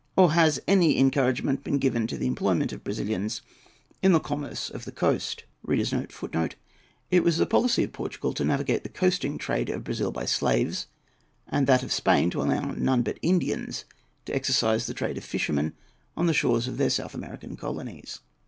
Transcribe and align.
Or 0.15 0.31
has 0.31 0.59
any 0.67 0.97
encouragement 0.97 1.63
been 1.63 1.77
given 1.77 2.07
to 2.07 2.17
the 2.17 2.25
employment 2.25 2.73
of 2.73 2.83
Brazilians 2.83 3.43
in 4.01 4.13
the 4.13 4.19
commerce 4.19 4.67
of 4.71 4.85
the 4.85 4.91
coast?[A] 4.91 6.07
[Footnote 6.09 6.55
A: 7.11 7.15
It 7.17 7.23
was 7.23 7.37
the 7.37 7.45
policy 7.45 7.83
of 7.83 7.93
Portugal 7.93 8.33
to 8.33 8.43
navigate 8.43 8.81
the 8.81 8.89
coasting 8.89 9.37
trade 9.37 9.69
of 9.69 9.83
Brazil 9.83 10.11
by 10.11 10.25
slaves; 10.25 10.87
and 11.47 11.67
that 11.67 11.83
of 11.83 11.93
Spain 11.93 12.31
to 12.31 12.41
allow 12.41 12.71
none 12.71 13.03
but 13.03 13.19
Indians 13.21 13.85
to 14.25 14.33
exercise 14.33 14.87
the 14.87 14.95
trade 14.95 15.19
of 15.19 15.23
fishermen 15.23 15.73
on 16.17 16.25
the 16.25 16.33
shores 16.33 16.67
of 16.67 16.77
their 16.79 16.89
South 16.89 17.13
American 17.13 17.55
colonies. 17.55 18.21